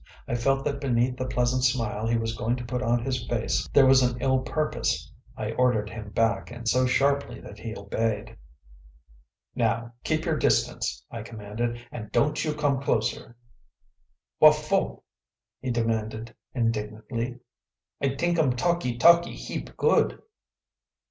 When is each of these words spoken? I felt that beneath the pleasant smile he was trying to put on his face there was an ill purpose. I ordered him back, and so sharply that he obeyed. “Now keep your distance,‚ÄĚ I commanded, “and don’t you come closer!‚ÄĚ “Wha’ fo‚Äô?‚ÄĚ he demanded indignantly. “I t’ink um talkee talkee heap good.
I 0.27 0.33
felt 0.33 0.65
that 0.65 0.81
beneath 0.81 1.17
the 1.17 1.27
pleasant 1.27 1.63
smile 1.63 2.07
he 2.07 2.17
was 2.17 2.35
trying 2.35 2.55
to 2.55 2.65
put 2.65 2.81
on 2.81 3.03
his 3.05 3.23
face 3.27 3.67
there 3.71 3.85
was 3.85 4.01
an 4.01 4.19
ill 4.19 4.39
purpose. 4.39 5.11
I 5.37 5.51
ordered 5.51 5.91
him 5.91 6.09
back, 6.09 6.49
and 6.49 6.67
so 6.67 6.87
sharply 6.87 7.39
that 7.41 7.59
he 7.59 7.77
obeyed. 7.77 8.35
“Now 9.53 9.93
keep 10.03 10.25
your 10.25 10.37
distance,‚ÄĚ 10.37 11.17
I 11.19 11.21
commanded, 11.21 11.85
“and 11.91 12.11
don’t 12.11 12.43
you 12.43 12.55
come 12.55 12.81
closer!‚ÄĚ 12.81 13.33
“Wha’ 14.39 14.49
fo‚Äô?‚ÄĚ 14.51 15.03
he 15.59 15.69
demanded 15.69 16.35
indignantly. 16.55 17.37
“I 18.01 18.07
t’ink 18.15 18.39
um 18.39 18.53
talkee 18.55 18.97
talkee 18.97 19.35
heap 19.35 19.77
good. 19.77 20.19